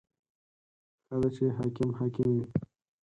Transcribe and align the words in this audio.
•ښه 1.05 1.15
ده 1.21 1.29
چې 1.35 1.43
حاکم 1.57 1.89
حاکم 1.99 2.27
وي. 2.35 2.45